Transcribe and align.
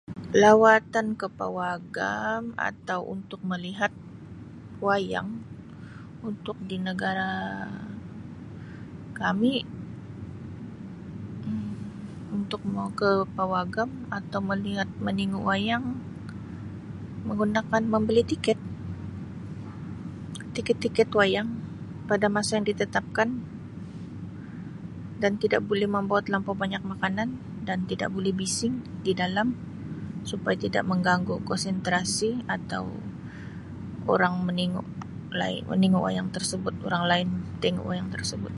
Lawatan 0.41 1.07
ke 1.19 1.27
pawagam 1.39 2.41
atau 2.69 2.99
untuk 3.15 3.39
melihat 3.51 3.91
wayang 4.87 5.29
untuk 6.29 6.57
di 6.69 6.77
negara 6.87 7.31
kami 9.21 9.53
Um 11.47 11.69
untuk 12.37 12.61
mau 12.73 12.89
ke 13.01 13.11
pawagam 13.37 13.89
atau 14.19 14.39
melihat 14.51 14.89
menengok 15.05 15.43
wayang 15.49 15.83
menggunakan 17.27 17.83
membeli 17.93 18.23
tiket- 18.31 18.69
tiket- 20.55 20.81
tiket 20.83 21.09
wayang 21.19 21.47
pada 22.09 22.25
masa 22.35 22.51
yang 22.57 22.65
ditetapkan 22.71 23.29
dan 25.21 25.33
tidak 25.43 25.61
boleh 25.69 25.85
membawa 25.95 26.19
telampau 26.25 26.55
banyak 26.63 26.81
makanan 26.91 27.29
dan 27.67 27.79
tidak 27.89 28.09
boleh 28.15 28.33
bising 28.39 28.75
didalam 29.05 29.49
supaya 30.29 30.55
tidak 30.65 30.83
menggangu 30.91 31.35
kosentrasi 31.49 32.31
atau 32.55 32.83
orang 34.13 34.33
menengok 34.47 34.87
lain 35.41 35.63
menengok 35.71 36.03
wayang 36.07 36.29
tersebut 36.35 36.73
orang 36.87 37.03
lain 37.11 37.27
tengok 37.63 37.85
wayang 37.91 38.07
tersebut 38.15 38.49